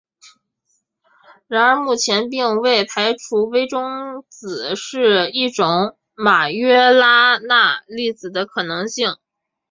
[1.45, 9.17] 然而目前并未排除微中子是一种马约拉纳粒子的可能性。